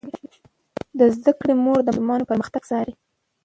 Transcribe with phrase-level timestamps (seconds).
[0.97, 2.93] د زده کړې مور د ماشومانو پرمختګ څاري.